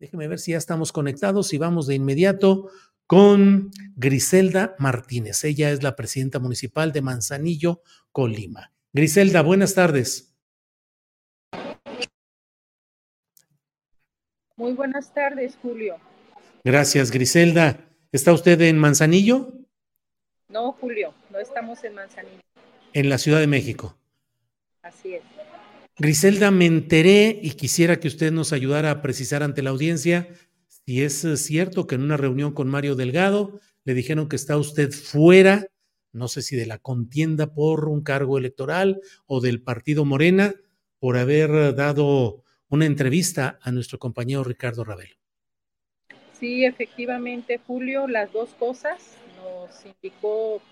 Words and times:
Déjeme 0.00 0.28
ver 0.28 0.38
si 0.38 0.52
ya 0.52 0.56
estamos 0.58 0.92
conectados 0.92 1.52
y 1.52 1.58
vamos 1.58 1.86
de 1.86 1.94
inmediato 1.94 2.70
con 3.06 3.70
Griselda 3.96 4.74
Martínez. 4.78 5.44
Ella 5.44 5.70
es 5.70 5.82
la 5.82 5.94
presidenta 5.94 6.38
municipal 6.38 6.90
de 6.92 7.02
Manzanillo, 7.02 7.82
Colima. 8.10 8.72
Griselda, 8.94 9.42
buenas 9.42 9.74
tardes. 9.74 10.34
Muy 14.56 14.72
buenas 14.72 15.12
tardes, 15.12 15.58
Julio. 15.60 15.98
Gracias, 16.64 17.10
Griselda. 17.10 17.86
¿Está 18.10 18.32
usted 18.32 18.58
en 18.62 18.78
Manzanillo? 18.78 19.52
No, 20.48 20.72
Julio, 20.72 21.12
no 21.28 21.40
estamos 21.40 21.84
en 21.84 21.94
Manzanillo. 21.94 22.40
En 22.94 23.10
la 23.10 23.18
Ciudad 23.18 23.38
de 23.38 23.46
México. 23.46 23.98
Así 24.82 25.14
es. 25.14 25.39
Griselda, 26.00 26.50
me 26.50 26.64
enteré 26.64 27.38
y 27.42 27.50
quisiera 27.50 28.00
que 28.00 28.08
usted 28.08 28.32
nos 28.32 28.54
ayudara 28.54 28.90
a 28.90 29.02
precisar 29.02 29.42
ante 29.42 29.60
la 29.60 29.68
audiencia 29.68 30.28
si 30.66 31.02
es 31.02 31.26
eh, 31.26 31.36
cierto 31.36 31.86
que 31.86 31.96
en 31.96 32.02
una 32.02 32.16
reunión 32.16 32.54
con 32.54 32.70
Mario 32.70 32.94
Delgado 32.94 33.60
le 33.84 33.92
dijeron 33.92 34.26
que 34.26 34.36
está 34.36 34.56
usted 34.56 34.92
fuera, 34.92 35.66
no 36.12 36.26
sé 36.28 36.40
si 36.40 36.56
de 36.56 36.64
la 36.64 36.78
contienda 36.78 37.52
por 37.52 37.86
un 37.86 38.02
cargo 38.02 38.38
electoral 38.38 39.02
o 39.26 39.42
del 39.42 39.62
partido 39.62 40.06
Morena, 40.06 40.54
por 41.00 41.18
haber 41.18 41.74
dado 41.74 42.44
una 42.70 42.86
entrevista 42.86 43.58
a 43.60 43.70
nuestro 43.70 43.98
compañero 43.98 44.42
Ricardo 44.42 44.84
Ravelo. 44.84 45.16
Sí, 46.32 46.64
efectivamente, 46.64 47.60
Julio, 47.66 48.08
las 48.08 48.32
dos 48.32 48.48
cosas 48.58 49.18
nos 49.36 49.84
indicó 49.84 50.62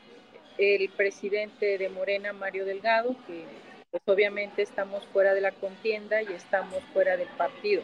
el 0.56 0.88
presidente 0.88 1.76
de 1.76 1.90
Morena, 1.90 2.32
Mario 2.32 2.64
Delgado, 2.64 3.14
que 3.26 3.44
pues 3.91 4.03
obviamente 4.06 4.62
estamos 4.62 5.04
fuera 5.06 5.34
de 5.34 5.41
la 5.41 5.53
contienda 5.53 6.22
y 6.22 6.26
estamos 6.32 6.82
fuera 6.93 7.16
del 7.16 7.28
partido. 7.28 7.82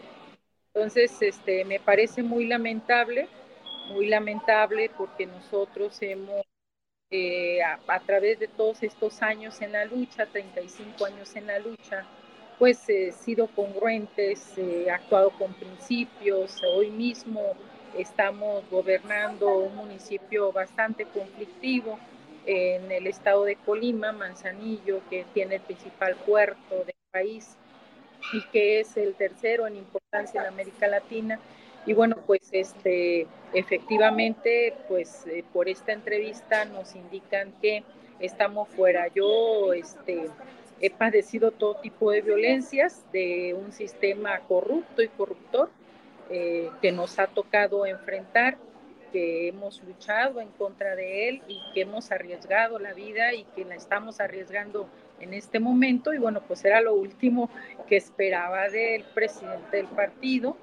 Entonces, 0.73 1.23
este, 1.23 1.65
me 1.65 1.81
parece 1.81 2.23
muy 2.23 2.47
lamentable, 2.47 3.29
muy 3.89 4.07
lamentable 4.09 4.91
porque 4.97 5.27
nosotros 5.27 5.97
hemos, 6.03 6.45
eh, 7.11 7.63
a, 7.63 8.01
través 8.01 8.41
de 8.41 8.49
todos 8.49 8.83
estos 8.83 9.23
años 9.23 9.61
en 9.63 9.73
la 9.73 9.85
lucha, 9.85 10.27
35 10.27 11.05
años 11.05 11.35
en 11.37 11.47
la 11.47 11.59
lucha, 11.59 12.05
pues 12.59 12.79
sido 13.21 13.47
congruentes, 13.49 14.55
actuado 14.93 15.31
con 15.31 15.55
principios. 15.55 16.61
Hoy 16.65 16.91
mismo 16.91 17.41
estamos 17.97 18.69
gobernando 18.71 19.59
un 19.59 19.77
municipio 19.77 20.53
bastante 20.53 21.05
conflictivo 21.05 21.99
en 22.47 22.91
el 22.91 23.07
estado 23.07 23.45
de 23.45 23.57
Colima, 23.57 24.13
Manzanillo, 24.13 25.01
que 25.09 25.25
tiene 25.35 25.57
el 25.57 25.61
principal 25.63 26.17
puerto 26.17 26.85
del 26.85 26.95
país 27.11 27.57
y 28.33 28.43
que 28.51 28.81
es 28.81 28.97
el 28.97 29.15
tercero 29.15 29.67
en 29.67 29.77
importancia 29.77 30.41
en 30.43 30.47
América 30.49 30.89
Latina. 30.89 31.39
Y 31.87 31.93
bueno, 31.93 32.17
pues 32.27 32.49
este, 32.53 33.27
efectivamente, 33.53 34.75
pues 34.89 35.27
eh, 35.27 35.45
por 35.53 35.69
esta 35.69 35.93
entrevista 35.93 36.65
nos 36.65 36.95
indican 36.95 37.53
que 37.61 37.85
estamos 38.21 38.69
fuera. 38.71 39.09
Yo 39.15 39.73
este, 39.75 40.31
he 40.81 40.91
padecido 40.91 41.51
todo 41.51 41.77
tipo 41.77 42.11
de 42.11 42.23
violencias 42.23 43.05
de 43.13 43.55
un 43.55 43.73
sistema 43.73 44.41
corrupto 44.41 45.03
y 45.03 45.09
corruptor 45.09 45.71
eh, 46.31 46.71
que 46.81 46.91
nos 46.91 47.19
ha 47.19 47.27
tocado 47.27 47.85
enfrentar 47.85 48.57
que 49.15 49.47
hemos 49.47 49.81
luchado 49.85 50.41
en 50.41 50.49
contra 50.49 50.97
de 50.97 51.29
él 51.29 51.43
y 51.47 51.61
que 51.73 51.83
hemos 51.83 52.11
arriesgado 52.11 52.81
la 52.81 52.93
vida 52.95 53.33
y 53.33 53.45
que 53.55 53.65
la 53.65 53.77
estamos 53.77 54.19
arriesgando 54.19 54.89
en 55.21 55.35
este 55.35 55.61
momento. 55.61 56.13
Y 56.13 56.19
bueno, 56.19 56.43
pues 56.49 56.65
era 56.65 56.81
lo 56.81 56.95
último 56.95 57.49
que 57.87 57.97
esperaba 57.97 58.69
del 58.69 59.05
presidente 59.15 59.77
del 59.77 59.87
partido. 59.87 60.57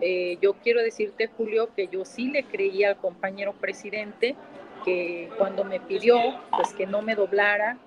Eh, 0.00 0.36
yo 0.42 0.54
quiero 0.54 0.82
decirte, 0.82 1.28
Julio, 1.28 1.72
que 1.76 1.86
yo 1.86 2.04
sí 2.04 2.28
le 2.32 2.42
creía 2.42 2.88
al 2.88 2.96
compañero 2.96 3.52
presidente 3.52 4.34
que 4.84 5.30
cuando 5.38 5.62
me 5.62 5.78
pidió, 5.78 6.18
pues 6.50 6.74
que 6.74 6.86
no 6.88 7.02
me 7.02 7.14
doblara, 7.14 7.78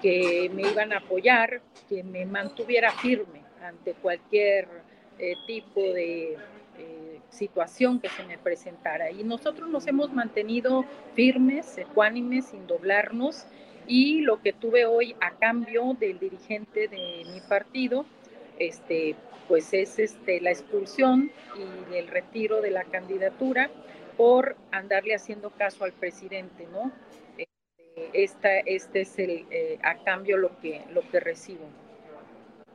que 0.00 0.50
me 0.54 0.62
iban 0.62 0.94
a 0.94 1.00
apoyar, 1.00 1.60
que 1.90 2.02
me 2.02 2.24
mantuviera 2.24 2.90
firme 2.90 3.42
ante 3.62 3.92
cualquier 3.92 4.66
eh, 5.18 5.34
tipo 5.46 5.82
de 5.82 6.38
situación 7.30 8.00
que 8.00 8.08
se 8.08 8.24
me 8.24 8.38
presentara. 8.38 9.10
Y 9.10 9.24
nosotros 9.24 9.68
nos 9.68 9.86
hemos 9.86 10.12
mantenido 10.12 10.84
firmes, 11.14 11.78
ecuánimes, 11.78 12.46
sin 12.46 12.66
doblarnos. 12.66 13.46
Y 13.86 14.20
lo 14.20 14.42
que 14.42 14.52
tuve 14.52 14.86
hoy 14.86 15.16
a 15.20 15.30
cambio 15.38 15.96
del 15.98 16.18
dirigente 16.18 16.88
de 16.88 17.24
mi 17.32 17.40
partido, 17.48 18.04
este, 18.58 19.14
pues 19.46 19.72
es 19.72 19.98
este, 19.98 20.40
la 20.40 20.50
expulsión 20.50 21.30
y 21.90 21.96
el 21.96 22.08
retiro 22.08 22.60
de 22.60 22.70
la 22.70 22.84
candidatura 22.84 23.70
por 24.16 24.56
andarle 24.72 25.14
haciendo 25.14 25.50
caso 25.50 25.84
al 25.84 25.92
presidente, 25.92 26.66
¿no? 26.72 26.92
Este, 28.12 28.62
este 28.66 29.00
es 29.00 29.18
el, 29.18 29.46
eh, 29.50 29.78
a 29.82 30.02
cambio 30.04 30.36
lo 30.36 30.58
que, 30.60 30.82
lo 30.92 31.08
que 31.10 31.20
recibo. 31.20 31.66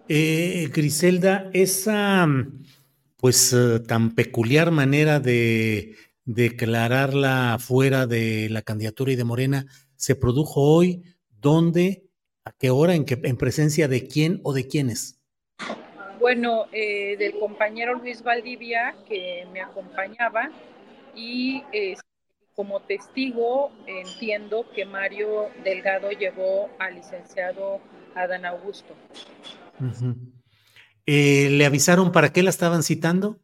Eh, 0.08 0.70
Griselda, 0.74 1.50
esa 1.54 2.28
pues 3.24 3.54
eh, 3.54 3.80
tan 3.80 4.16
peculiar 4.16 4.72
manera 4.72 5.22
de 5.22 5.96
declararla 6.26 7.56
fuera 7.58 8.06
de 8.06 8.50
la 8.50 8.64
candidatura 8.64 9.14
y 9.14 9.16
de 9.16 9.24
Morena 9.24 9.66
se 9.96 10.18
produjo 10.18 10.60
hoy, 10.60 11.04
donde 11.30 12.04
¿A 12.44 12.52
qué 12.52 12.70
hora? 12.70 12.94
¿En, 12.94 13.06
qué, 13.06 13.18
en 13.24 13.38
presencia 13.38 13.88
de 13.88 14.06
quién 14.06 14.42
o 14.44 14.52
de 14.52 14.68
quiénes? 14.68 15.24
Bueno, 16.20 16.66
eh, 16.74 17.16
del 17.16 17.40
compañero 17.40 17.94
Luis 17.94 18.22
Valdivia 18.24 18.94
que 19.08 19.48
me 19.54 19.62
acompañaba 19.62 20.50
y 21.16 21.64
eh, 21.72 21.96
como 22.58 22.82
testigo 22.82 23.72
entiendo 23.88 24.66
que 24.76 24.84
Mario 24.84 25.48
Delgado 25.64 26.12
llevó 26.12 26.70
al 26.78 26.96
licenciado 26.96 27.80
Adán 28.16 28.46
Augusto. 28.46 28.94
Eh, 31.06 31.50
¿Le 31.50 31.66
avisaron 31.66 32.12
para 32.12 32.32
qué 32.32 32.44
la 32.44 32.50
estaban 32.50 32.84
citando? 32.84 33.40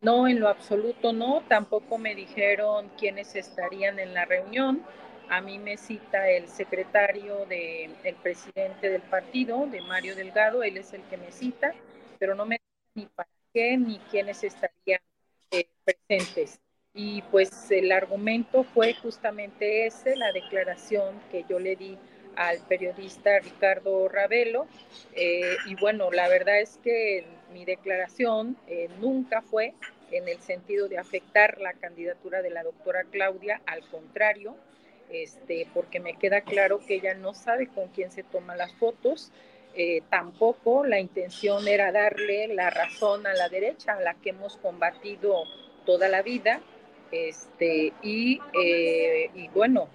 No, 0.00 0.26
en 0.28 0.40
lo 0.40 0.48
absoluto 0.48 1.12
no. 1.12 1.42
Tampoco 1.48 1.98
me 1.98 2.14
dijeron 2.14 2.90
quiénes 2.98 3.34
estarían 3.34 3.98
en 3.98 4.14
la 4.14 4.24
reunión. 4.24 4.82
A 5.28 5.40
mí 5.40 5.58
me 5.58 5.76
cita 5.76 6.28
el 6.28 6.48
secretario 6.48 7.46
del 7.46 7.96
de, 8.02 8.16
presidente 8.22 8.88
del 8.90 9.02
partido, 9.02 9.66
de 9.66 9.80
Mario 9.82 10.16
Delgado, 10.16 10.64
él 10.64 10.76
es 10.76 10.92
el 10.92 11.02
que 11.02 11.16
me 11.18 11.30
cita, 11.30 11.72
pero 12.18 12.34
no 12.34 12.46
me 12.46 12.60
ni 12.96 13.06
para 13.06 13.28
qué 13.52 13.76
ni 13.76 13.98
quiénes 14.10 14.42
estarían 14.42 15.00
eh, 15.52 15.68
presentes. 15.84 16.58
Y 16.92 17.22
pues 17.22 17.70
el 17.70 17.92
argumento 17.92 18.64
fue 18.64 18.94
justamente 18.94 19.86
ese, 19.86 20.16
la 20.16 20.32
declaración 20.32 21.20
que 21.30 21.44
yo 21.48 21.60
le 21.60 21.76
di 21.76 21.96
al 22.36 22.58
periodista 22.60 23.38
Ricardo 23.40 24.08
Ravelo. 24.08 24.66
Eh, 25.14 25.56
y 25.66 25.74
bueno, 25.76 26.10
la 26.10 26.28
verdad 26.28 26.60
es 26.60 26.78
que 26.82 27.24
mi 27.52 27.64
declaración 27.64 28.56
eh, 28.66 28.88
nunca 29.00 29.42
fue 29.42 29.74
en 30.10 30.28
el 30.28 30.40
sentido 30.40 30.88
de 30.88 30.98
afectar 30.98 31.60
la 31.60 31.72
candidatura 31.74 32.42
de 32.42 32.50
la 32.50 32.62
doctora 32.62 33.04
Claudia, 33.04 33.60
al 33.66 33.86
contrario, 33.88 34.56
este, 35.10 35.66
porque 35.72 36.00
me 36.00 36.14
queda 36.14 36.40
claro 36.40 36.80
que 36.80 36.96
ella 36.96 37.14
no 37.14 37.34
sabe 37.34 37.68
con 37.68 37.88
quién 37.88 38.10
se 38.10 38.22
toma 38.22 38.56
las 38.56 38.72
fotos. 38.74 39.30
Eh, 39.74 40.02
tampoco 40.10 40.84
la 40.84 40.98
intención 40.98 41.68
era 41.68 41.92
darle 41.92 42.48
la 42.48 42.70
razón 42.70 43.26
a 43.26 43.34
la 43.34 43.48
derecha, 43.48 43.92
a 43.92 44.00
la 44.00 44.14
que 44.14 44.30
hemos 44.30 44.56
combatido 44.56 45.44
toda 45.86 46.08
la 46.08 46.22
vida. 46.22 46.60
Este, 47.12 47.92
y, 48.02 48.40
y 49.34 49.48
bueno, 49.48 49.88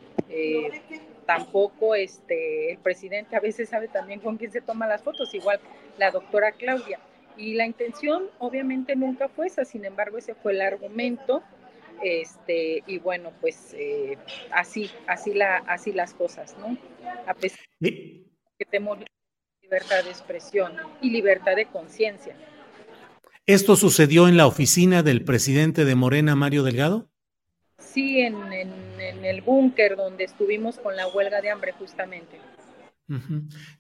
tampoco 1.25 1.95
este, 1.95 2.71
el 2.71 2.77
presidente 2.77 3.35
a 3.35 3.39
veces 3.39 3.69
sabe 3.69 3.87
también 3.87 4.19
con 4.19 4.37
quién 4.37 4.51
se 4.51 4.61
toma 4.61 4.87
las 4.87 5.01
fotos, 5.01 5.33
igual 5.33 5.59
la 5.97 6.11
doctora 6.11 6.51
Claudia. 6.51 6.99
Y 7.37 7.55
la 7.55 7.65
intención 7.65 8.29
obviamente 8.39 8.95
nunca 8.95 9.27
fue 9.27 9.47
esa, 9.47 9.65
sin 9.65 9.85
embargo 9.85 10.17
ese 10.17 10.35
fue 10.35 10.53
el 10.53 10.61
argumento 10.61 11.43
este, 12.01 12.83
y 12.87 12.99
bueno, 12.99 13.31
pues 13.41 13.73
eh, 13.73 14.17
así, 14.51 14.89
así, 15.07 15.33
la, 15.33 15.57
así 15.57 15.91
las 15.91 16.13
cosas, 16.13 16.55
¿no? 16.59 16.77
A 17.27 17.33
pesar 17.33 17.59
de 17.79 18.25
que 18.57 18.65
tenemos 18.65 18.99
libertad 19.61 20.03
de 20.03 20.09
expresión 20.09 20.73
y 21.01 21.09
libertad 21.09 21.55
de 21.55 21.65
conciencia. 21.65 22.35
¿Esto 23.45 23.75
sucedió 23.75 24.27
en 24.27 24.37
la 24.37 24.47
oficina 24.47 25.03
del 25.03 25.23
presidente 25.23 25.85
de 25.85 25.95
Morena, 25.95 26.35
Mario 26.35 26.63
Delgado? 26.63 27.09
Sí, 27.77 28.21
en, 28.21 28.35
en, 28.51 28.69
en 29.09 29.25
el 29.25 29.41
búnker 29.41 29.95
donde 29.95 30.23
estuvimos 30.23 30.77
con 30.77 30.95
la 30.95 31.07
huelga 31.07 31.41
de 31.41 31.49
hambre 31.49 31.73
justamente. 31.73 32.39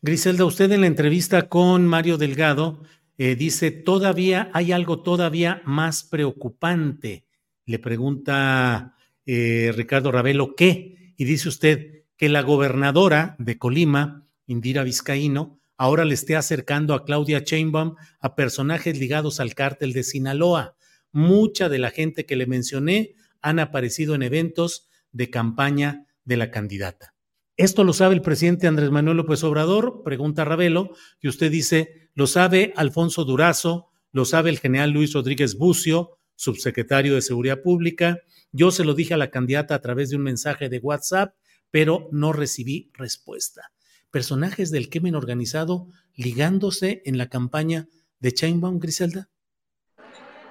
Griselda, 0.01 0.45
usted 0.45 0.71
en 0.71 0.81
la 0.81 0.87
entrevista 0.87 1.49
con 1.49 1.87
Mario 1.87 2.17
Delgado 2.17 2.83
eh, 3.17 3.35
dice, 3.35 3.71
todavía 3.71 4.49
hay 4.53 4.71
algo 4.71 5.01
todavía 5.01 5.61
más 5.65 6.03
preocupante 6.03 7.25
le 7.65 7.79
pregunta 7.79 8.95
eh, 9.25 9.71
Ricardo 9.75 10.11
Ravelo 10.11 10.55
qué, 10.55 11.13
y 11.17 11.25
dice 11.25 11.49
usted 11.49 12.03
que 12.17 12.29
la 12.29 12.41
gobernadora 12.41 13.35
de 13.39 13.57
Colima, 13.57 14.27
Indira 14.45 14.83
Vizcaíno, 14.83 15.59
ahora 15.77 16.05
le 16.05 16.13
esté 16.13 16.35
acercando 16.35 16.93
a 16.93 17.05
Claudia 17.05 17.39
Sheinbaum 17.39 17.95
a 18.19 18.35
personajes 18.35 18.97
ligados 18.99 19.39
al 19.39 19.55
cártel 19.55 19.93
de 19.93 20.03
Sinaloa. 20.03 20.77
Mucha 21.11 21.67
de 21.67 21.79
la 21.79 21.89
gente 21.89 22.25
que 22.25 22.35
le 22.35 22.45
mencioné 22.45 23.15
han 23.41 23.59
aparecido 23.59 24.15
en 24.15 24.23
eventos 24.23 24.87
de 25.15 25.29
campaña 25.29 26.05
de 26.25 26.35
la 26.35 26.51
candidata. 26.51 27.13
¿Esto 27.55 27.85
lo 27.85 27.93
sabe 27.93 28.15
el 28.15 28.21
presidente 28.21 28.67
Andrés 28.67 28.91
Manuel 28.91 29.15
López 29.15 29.41
Obrador? 29.45 30.01
Pregunta 30.03 30.43
Ravelo, 30.43 30.89
y 31.21 31.29
usted 31.29 31.49
dice, 31.49 32.09
lo 32.13 32.27
sabe 32.27 32.73
Alfonso 32.75 33.23
Durazo, 33.23 33.91
lo 34.11 34.25
sabe 34.25 34.49
el 34.49 34.59
general 34.59 34.91
Luis 34.91 35.13
Rodríguez 35.13 35.55
Bucio, 35.57 36.19
subsecretario 36.35 37.15
de 37.15 37.21
Seguridad 37.21 37.61
Pública. 37.61 38.19
Yo 38.51 38.71
se 38.71 38.83
lo 38.83 38.93
dije 38.93 39.13
a 39.13 39.17
la 39.17 39.31
candidata 39.31 39.73
a 39.73 39.81
través 39.81 40.09
de 40.09 40.17
un 40.17 40.23
mensaje 40.23 40.67
de 40.67 40.79
WhatsApp, 40.79 41.33
pero 41.71 42.09
no 42.11 42.33
recibí 42.33 42.91
respuesta. 42.93 43.71
Personajes 44.11 44.69
del 44.69 44.89
crimen 44.89 45.15
organizado 45.15 45.87
ligándose 46.13 47.01
en 47.05 47.17
la 47.17 47.29
campaña 47.29 47.87
de 48.19 48.33
Chainbaum, 48.33 48.79
Griselda. 48.79 49.29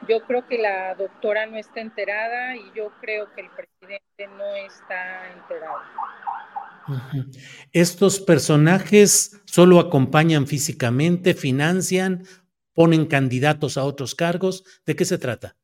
Yo 0.08 0.20
creo 0.26 0.46
que 0.46 0.58
la 0.58 0.94
doctora 0.94 1.46
no 1.46 1.56
está 1.56 1.80
enterada 1.80 2.56
y 2.56 2.72
yo 2.74 2.92
creo 3.00 3.32
que 3.34 3.40
el 3.42 3.50
presidente 3.50 4.26
no 4.36 4.54
está 4.56 5.32
enterado. 5.32 5.78
Estos 7.72 8.20
personajes 8.20 9.40
solo 9.46 9.80
acompañan 9.80 10.46
físicamente, 10.46 11.34
financian, 11.34 12.24
ponen 12.74 13.06
candidatos 13.06 13.78
a 13.78 13.84
otros 13.84 14.14
cargos. 14.14 14.64
¿De 14.84 14.94
qué 14.94 15.04
se 15.04 15.18
trata? 15.18 15.56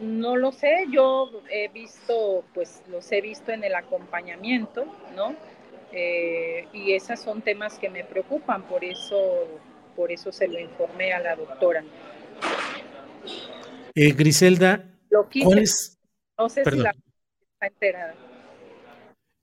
No 0.00 0.36
lo 0.36 0.52
sé, 0.52 0.86
yo 0.90 1.30
he 1.50 1.68
visto, 1.68 2.44
pues 2.54 2.82
los 2.90 3.10
he 3.12 3.20
visto 3.20 3.52
en 3.52 3.62
el 3.62 3.74
acompañamiento, 3.74 4.84
¿no? 5.14 5.36
Eh, 5.92 6.66
y 6.72 6.92
esos 6.92 7.20
son 7.20 7.42
temas 7.42 7.78
que 7.78 7.88
me 7.88 8.02
preocupan, 8.02 8.62
por 8.62 8.82
eso, 8.84 9.46
por 9.94 10.10
eso 10.10 10.32
se 10.32 10.48
lo 10.48 10.58
informé 10.58 11.12
a 11.12 11.20
la 11.20 11.36
doctora. 11.36 11.84
Eh, 13.94 14.12
Griselda, 14.12 14.98
lo 15.10 15.28
quise, 15.28 15.44
¿cuál 15.46 15.58
es? 15.58 15.98
No 16.38 16.48
sé 16.48 16.62
Perdón. 16.62 16.78
si 16.78 16.84
la 16.84 16.90
está 16.90 17.66
enterada. 17.66 18.14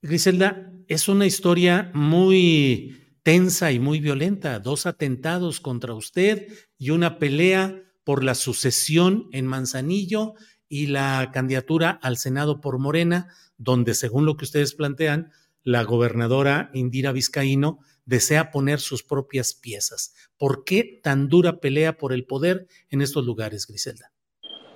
Griselda, 0.02 0.72
es 0.88 1.08
una 1.08 1.26
historia 1.26 1.92
muy 1.94 3.20
tensa 3.24 3.72
y 3.72 3.80
muy 3.80 4.00
violenta. 4.00 4.60
Dos 4.60 4.86
atentados 4.86 5.60
contra 5.60 5.94
usted 5.94 6.48
y 6.78 6.90
una 6.90 7.20
pelea 7.20 7.84
por 8.04 8.24
la 8.24 8.34
sucesión 8.34 9.28
en 9.32 9.46
Manzanillo 9.46 10.34
y 10.68 10.88
la 10.88 11.30
candidatura 11.34 12.00
al 12.02 12.18
Senado 12.18 12.62
por 12.62 12.80
Morena, 12.80 13.28
donde, 13.58 13.94
según 13.94 14.26
lo 14.26 14.38
que 14.38 14.46
ustedes 14.46 14.74
plantean, 14.74 15.32
la 15.64 15.84
gobernadora 15.84 16.72
Indira 16.74 17.12
Vizcaíno 17.12 17.80
desea 18.10 18.50
poner 18.50 18.80
sus 18.80 19.04
propias 19.04 19.54
piezas. 19.54 20.16
¿Por 20.38 20.64
qué 20.64 21.00
tan 21.04 21.30
dura 21.30 21.60
pelea 21.60 21.94
por 21.94 22.12
el 22.12 22.26
poder 22.26 22.68
en 22.90 23.02
estos 23.02 23.24
lugares, 23.24 23.68
Griselda? 23.68 24.12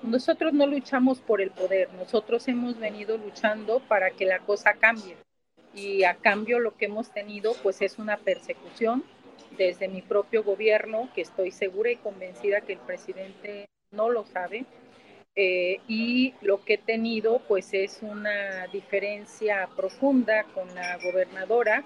Nosotros 0.03 0.53
no 0.53 0.67
luchamos 0.67 1.19
por 1.19 1.41
el 1.41 1.49
poder, 1.49 1.91
nosotros 1.93 2.47
hemos 2.47 2.77
venido 2.77 3.17
luchando 3.17 3.81
para 3.87 4.11
que 4.11 4.25
la 4.25 4.39
cosa 4.39 4.75
cambie. 4.75 5.17
Y 5.73 6.03
a 6.03 6.15
cambio 6.15 6.59
lo 6.59 6.77
que 6.77 6.85
hemos 6.85 7.11
tenido 7.11 7.53
pues 7.63 7.81
es 7.81 7.97
una 7.97 8.17
persecución 8.17 9.03
desde 9.57 9.87
mi 9.87 10.03
propio 10.03 10.43
gobierno, 10.43 11.09
que 11.15 11.21
estoy 11.21 11.49
segura 11.49 11.89
y 11.89 11.95
convencida 11.95 12.61
que 12.61 12.73
el 12.73 12.79
presidente 12.79 13.65
no 13.91 14.09
lo 14.11 14.25
sabe, 14.27 14.65
eh, 15.35 15.79
y 15.87 16.35
lo 16.41 16.63
que 16.63 16.75
he 16.75 16.77
tenido 16.77 17.41
pues 17.47 17.73
es 17.73 17.99
una 18.03 18.67
diferencia 18.71 19.67
profunda 19.75 20.43
con 20.53 20.73
la 20.75 20.97
gobernadora 20.97 21.83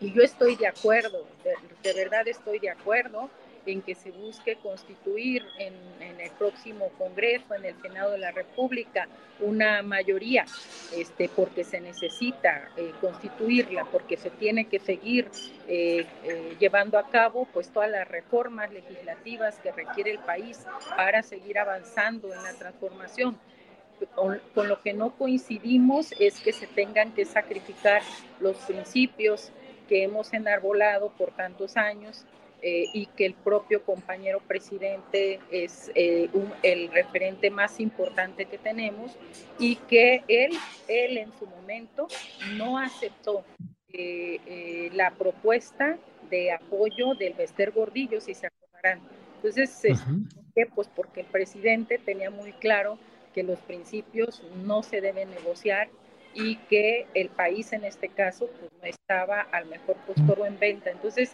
y 0.00 0.12
yo 0.12 0.22
estoy 0.22 0.56
de 0.56 0.66
acuerdo, 0.66 1.26
de, 1.44 1.54
de 1.82 1.94
verdad 1.94 2.26
estoy 2.26 2.58
de 2.58 2.70
acuerdo 2.70 3.30
en 3.66 3.82
que 3.82 3.94
se 3.94 4.10
busque 4.10 4.56
constituir 4.56 5.44
en, 5.58 5.74
en, 6.00 6.20
el 6.20 6.30
próximo 6.32 6.88
Congreso, 6.98 7.54
en 7.54 7.64
el 7.64 7.80
Senado 7.80 8.12
de 8.12 8.18
la 8.18 8.30
República, 8.30 9.08
una 9.40 9.82
mayoría, 9.82 10.44
este, 10.94 11.28
porque 11.28 11.64
se 11.64 11.80
necesita 11.80 12.70
eh, 12.76 12.92
constituirla, 13.00 13.84
porque 13.86 14.16
se 14.16 14.30
tiene 14.30 14.66
que 14.66 14.78
seguir 14.78 15.30
eh, 15.68 16.06
eh, 16.24 16.56
llevando 16.58 16.98
a 16.98 17.08
cabo 17.08 17.46
pues 17.52 17.68
todas 17.68 17.90
las 17.90 18.08
reformas 18.08 18.72
legislativas 18.72 19.58
que 19.58 19.72
requiere 19.72 20.12
el 20.12 20.18
país 20.20 20.66
para 20.96 21.22
seguir 21.22 21.58
avanzando 21.58 22.32
en 22.32 22.42
la 22.42 22.54
transformación. 22.54 23.38
Con, 24.14 24.40
con 24.54 24.66
lo 24.66 24.80
que 24.80 24.94
no 24.94 25.14
coincidimos 25.14 26.12
es 26.18 26.40
que 26.40 26.54
se 26.54 26.66
tengan 26.66 27.12
que 27.12 27.26
sacrificar 27.26 28.00
los 28.40 28.56
principios 28.56 29.52
que 29.90 30.04
hemos 30.04 30.32
enarbolado 30.32 31.10
por 31.18 31.32
tantos 31.32 31.76
años 31.76 32.24
eh, 32.62 32.84
y 32.94 33.06
que 33.06 33.26
el 33.26 33.34
propio 33.34 33.82
compañero 33.82 34.38
presidente 34.46 35.40
es 35.50 35.90
eh, 35.96 36.30
un, 36.32 36.52
el 36.62 36.92
referente 36.92 37.50
más 37.50 37.80
importante 37.80 38.44
que 38.44 38.56
tenemos 38.56 39.18
y 39.58 39.74
que 39.74 40.22
él, 40.28 40.52
él 40.86 41.18
en 41.18 41.32
su 41.40 41.46
momento 41.46 42.06
no 42.56 42.78
aceptó 42.78 43.44
eh, 43.92 44.90
la 44.92 45.10
propuesta 45.10 45.98
de 46.30 46.52
apoyo 46.52 47.14
del 47.14 47.34
Bester 47.34 47.72
Gordillo, 47.72 48.20
si 48.20 48.34
se 48.34 48.46
acordarán. 48.46 49.00
Entonces, 49.36 49.76
uh 49.84 49.88
-huh. 49.88 50.68
pues 50.72 50.86
porque 50.94 51.22
el 51.22 51.26
presidente 51.26 51.98
tenía 51.98 52.30
muy 52.30 52.52
claro 52.52 52.96
que 53.34 53.42
los 53.42 53.58
principios 53.58 54.40
no 54.64 54.84
se 54.84 55.00
deben 55.00 55.30
negociar 55.30 55.88
y 56.34 56.56
que 56.56 57.06
el 57.14 57.28
país 57.28 57.72
en 57.72 57.84
este 57.84 58.08
caso 58.08 58.48
pues, 58.58 58.70
no 58.80 58.88
estaba 58.88 59.40
al 59.40 59.66
mejor 59.66 59.96
postor 60.06 60.40
o 60.40 60.46
en 60.46 60.58
venta. 60.58 60.90
Entonces 60.90 61.32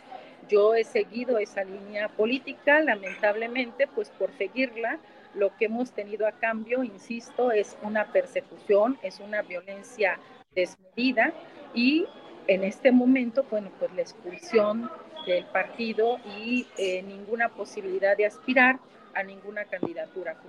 yo 0.49 0.75
he 0.75 0.85
seguido 0.85 1.39
esa 1.39 1.65
línea 1.65 2.09
política, 2.09 2.81
lamentablemente, 2.81 3.87
pues 3.89 4.11
por 4.11 4.31
seguirla, 4.37 4.99
lo 5.35 5.55
que 5.57 5.67
hemos 5.67 5.93
tenido 5.93 6.27
a 6.27 6.33
cambio, 6.33 6.83
insisto, 6.83 7.53
es 7.53 7.77
una 7.83 8.13
persecución, 8.13 8.99
es 9.03 9.21
una 9.21 9.43
violencia 9.43 10.19
desmedida 10.55 11.33
y 11.75 12.07
en 12.47 12.65
este 12.65 12.93
momento, 12.93 13.45
bueno, 13.51 13.71
pues 13.79 13.93
la 13.95 14.03
expulsión 14.03 14.91
del 15.27 15.45
partido 15.47 16.19
y 16.39 16.67
eh, 16.79 17.03
ninguna 17.03 17.49
posibilidad 17.51 18.17
de 18.17 18.27
aspirar 18.27 18.79
a 19.15 19.23
ninguna 19.23 19.65
candidatura. 19.65 20.41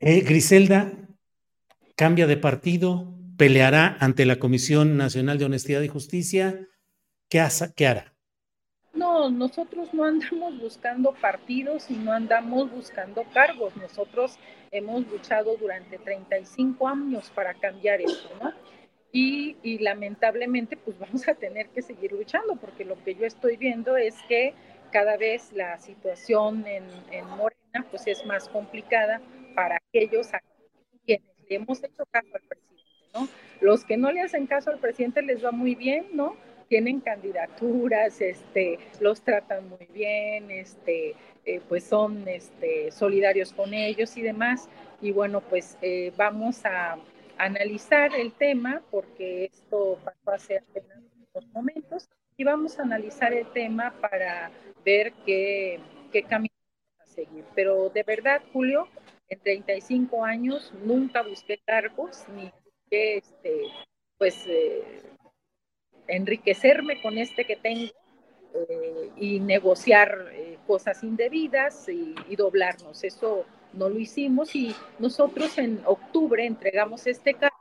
Eh, 0.00 0.20
Griselda, 0.20 0.92
cambia 2.02 2.26
de 2.26 2.36
partido, 2.36 3.14
peleará 3.38 3.96
ante 4.00 4.26
la 4.26 4.40
Comisión 4.40 4.96
Nacional 4.96 5.38
de 5.38 5.44
Honestidad 5.44 5.82
y 5.82 5.86
Justicia. 5.86 6.66
¿Qué, 7.30 7.46
qué 7.76 7.86
hará? 7.86 8.12
No, 8.92 9.30
nosotros 9.30 9.94
no 9.94 10.02
andamos 10.02 10.60
buscando 10.60 11.14
partidos 11.14 11.88
y 11.92 11.94
no 11.94 12.12
andamos 12.12 12.72
buscando 12.72 13.22
cargos. 13.32 13.76
Nosotros 13.76 14.36
hemos 14.72 15.06
luchado 15.06 15.56
durante 15.56 15.96
35 15.96 16.88
años 16.88 17.30
para 17.32 17.54
cambiar 17.54 18.00
eso, 18.00 18.28
¿no? 18.42 18.50
Y, 19.12 19.78
lamentablemente 19.78 20.76
pues 20.76 20.98
vamos 20.98 21.28
a 21.28 21.34
tener 21.34 21.68
que 21.68 21.82
seguir 21.82 22.10
luchando 22.10 22.56
porque 22.56 22.84
lo 22.84 23.00
que 23.04 23.14
yo 23.14 23.26
estoy 23.26 23.56
viendo 23.56 23.96
es 23.96 24.16
que 24.28 24.54
cada 24.90 25.16
vez 25.16 25.52
la 25.52 25.78
situación 25.78 26.66
en, 26.66 26.82
en 27.12 27.28
Morena 27.28 27.86
pues 27.92 28.08
es 28.08 28.26
más 28.26 28.48
complicada 28.48 29.20
para 29.54 29.76
aquellos 29.76 30.34
a 30.34 30.40
hemos 31.54 31.82
hecho 31.82 32.04
caso 32.10 32.28
al 32.34 32.42
presidente, 32.42 32.82
¿no? 33.14 33.28
Los 33.60 33.84
que 33.84 33.96
no 33.96 34.10
le 34.12 34.20
hacen 34.20 34.46
caso 34.46 34.70
al 34.70 34.78
presidente 34.78 35.22
les 35.22 35.44
va 35.44 35.52
muy 35.52 35.74
bien, 35.74 36.06
¿no? 36.12 36.36
Tienen 36.68 37.00
candidaturas, 37.00 38.20
este, 38.20 38.78
los 39.00 39.22
tratan 39.22 39.68
muy 39.68 39.86
bien, 39.92 40.50
este, 40.50 41.14
eh, 41.44 41.60
pues 41.68 41.84
son 41.84 42.26
este, 42.28 42.90
solidarios 42.90 43.52
con 43.52 43.74
ellos 43.74 44.16
y 44.16 44.22
demás. 44.22 44.68
Y 45.00 45.12
bueno, 45.12 45.40
pues 45.40 45.76
eh, 45.82 46.12
vamos 46.16 46.64
a 46.64 46.96
analizar 47.38 48.14
el 48.14 48.32
tema 48.32 48.82
porque 48.90 49.46
esto 49.46 49.98
pasó 50.04 50.30
hace 50.30 50.58
apenas 50.58 50.98
unos 51.34 51.48
momentos 51.52 52.08
y 52.36 52.44
vamos 52.44 52.78
a 52.78 52.82
analizar 52.82 53.32
el 53.32 53.46
tema 53.52 53.92
para 54.00 54.50
ver 54.84 55.12
qué, 55.26 55.80
qué 56.12 56.22
camino 56.22 56.54
a 57.00 57.06
seguir. 57.06 57.44
Pero 57.54 57.90
de 57.90 58.02
verdad, 58.02 58.42
Julio, 58.52 58.88
en 59.32 59.40
35 59.40 60.24
años 60.24 60.72
nunca 60.84 61.22
busqué 61.22 61.58
cargos 61.64 62.24
ni 62.36 62.52
busqué, 62.64 63.16
este, 63.16 63.62
pues, 64.18 64.44
eh, 64.46 65.02
enriquecerme 66.06 67.00
con 67.00 67.16
este 67.16 67.46
que 67.46 67.56
tengo 67.56 67.90
eh, 68.54 69.10
y 69.16 69.40
negociar 69.40 70.28
eh, 70.32 70.58
cosas 70.66 71.02
indebidas 71.02 71.88
y, 71.88 72.14
doblarnos. 72.36 73.04
Eso 73.04 73.46
no 73.72 73.88
lo 73.88 73.98
hicimos 73.98 74.54
y 74.54 74.74
nosotros 74.98 75.56
en 75.56 75.80
octubre 75.86 76.44
entregamos 76.44 77.06
este 77.06 77.32
cargo. 77.32 77.56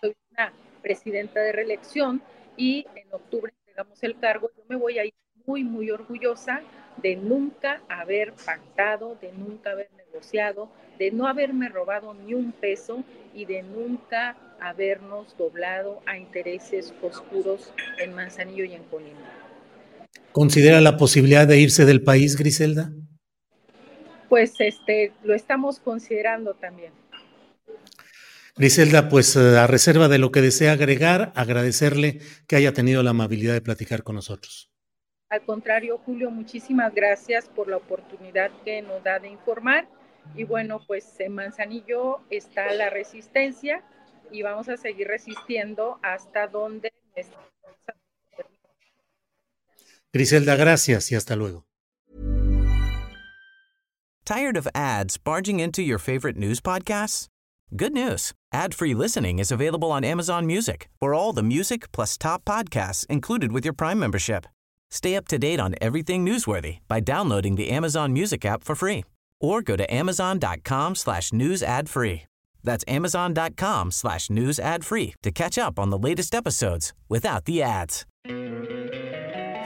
Soy 0.00 0.16
una 0.32 0.52
presidenta 0.82 1.40
de 1.40 1.52
reelección 1.52 2.20
y 2.56 2.84
en 2.96 3.12
octubre 3.12 3.52
entregamos 3.60 4.02
el 4.02 4.18
cargo. 4.18 4.50
Yo 4.56 4.64
me 4.68 4.76
voy 4.76 4.98
a 4.98 5.04
ir 5.04 5.14
muy, 5.46 5.62
muy 5.62 5.90
orgullosa 5.90 6.62
de 6.96 7.14
nunca 7.14 7.80
haber 7.88 8.32
pactado, 8.32 9.16
de 9.20 9.32
nunca 9.32 9.70
haber 9.70 9.88
negociado, 10.12 10.68
de 10.98 11.10
no 11.10 11.26
haberme 11.26 11.68
robado 11.68 12.14
ni 12.14 12.34
un 12.34 12.52
peso 12.52 13.02
y 13.34 13.46
de 13.46 13.62
nunca 13.62 14.36
habernos 14.60 15.36
doblado 15.36 16.00
a 16.06 16.18
intereses 16.18 16.92
oscuros 17.02 17.72
en 17.98 18.14
Manzanillo 18.14 18.64
y 18.64 18.74
en 18.74 18.84
Colima. 18.84 19.18
¿Considera 20.32 20.80
la 20.80 20.96
posibilidad 20.96 21.46
de 21.46 21.58
irse 21.58 21.84
del 21.84 22.02
país, 22.02 22.36
Griselda? 22.36 22.92
pues 24.32 24.54
este, 24.60 25.12
lo 25.24 25.34
estamos 25.34 25.78
considerando 25.78 26.54
también. 26.54 26.94
Griselda, 28.56 29.10
pues 29.10 29.36
eh, 29.36 29.58
a 29.58 29.66
reserva 29.66 30.08
de 30.08 30.16
lo 30.16 30.32
que 30.32 30.40
desea 30.40 30.72
agregar, 30.72 31.34
agradecerle 31.36 32.18
que 32.48 32.56
haya 32.56 32.72
tenido 32.72 33.02
la 33.02 33.10
amabilidad 33.10 33.52
de 33.52 33.60
platicar 33.60 34.02
con 34.02 34.14
nosotros. 34.14 34.70
Al 35.28 35.42
contrario, 35.44 35.98
Julio, 35.98 36.30
muchísimas 36.30 36.94
gracias 36.94 37.50
por 37.54 37.68
la 37.68 37.76
oportunidad 37.76 38.50
que 38.64 38.80
nos 38.80 39.04
da 39.04 39.18
de 39.18 39.28
informar. 39.28 39.86
Y 40.34 40.44
bueno, 40.44 40.80
pues 40.86 41.18
en 41.20 41.34
Manzanillo 41.34 42.20
está 42.30 42.72
la 42.72 42.90
resistencia 42.90 43.82
y 44.30 44.42
vamos 44.42 44.68
a 44.68 44.76
seguir 44.76 45.08
resistiendo 45.08 45.98
hasta 46.02 46.46
donde. 46.48 46.92
Griselda, 50.12 50.56
gracias 50.56 51.10
y 51.12 51.14
hasta 51.14 51.36
luego. 51.36 51.64
Tired 54.24 54.56
of 54.56 54.68
ads 54.74 55.18
barging 55.18 55.60
into 55.60 55.82
your 55.82 55.98
favorite 55.98 56.36
news 56.36 56.60
podcasts? 56.60 57.28
Good 57.74 57.92
news. 57.92 58.32
Ad-free 58.52 58.94
listening 58.94 59.38
is 59.38 59.50
available 59.50 59.90
on 59.90 60.04
Amazon 60.04 60.46
Music 60.46 60.88
for 61.00 61.14
all 61.14 61.32
the 61.32 61.42
music 61.42 61.90
plus 61.92 62.16
top 62.18 62.44
podcasts 62.44 63.06
included 63.06 63.50
with 63.50 63.64
your 63.64 63.72
Prime 63.72 63.98
membership. 63.98 64.46
Stay 64.90 65.16
up 65.16 65.26
to 65.28 65.38
date 65.38 65.58
on 65.58 65.74
everything 65.80 66.24
newsworthy 66.24 66.78
by 66.86 67.00
downloading 67.00 67.56
the 67.56 67.70
Amazon 67.70 68.12
Music 68.12 68.44
app 68.44 68.62
for 68.62 68.74
free 68.74 69.04
or 69.42 69.60
go 69.60 69.76
to 69.76 69.84
amazon.com 69.92 70.94
slash 70.94 71.32
news 71.32 71.62
ad 71.62 71.88
free. 71.90 72.22
That's 72.64 72.84
amazon.com 72.88 73.90
slash 73.90 74.30
news 74.30 74.58
ad 74.58 74.84
free 74.84 75.14
to 75.22 75.30
catch 75.30 75.58
up 75.58 75.78
on 75.78 75.90
the 75.90 75.98
latest 75.98 76.34
episodes 76.34 76.94
without 77.08 77.44
the 77.44 77.62
ads. 77.62 78.06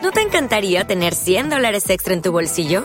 ¿No 0.02 0.10
te 0.12 0.20
encantaría 0.22 0.84
tener 0.84 1.14
100 1.14 1.50
dólares 1.50 1.88
extra 1.90 2.14
en 2.14 2.22
tu 2.22 2.32
bolsillo? 2.32 2.84